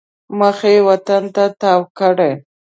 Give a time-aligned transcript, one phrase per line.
[0.37, 2.31] مخ یې وطن ته تاو کړی.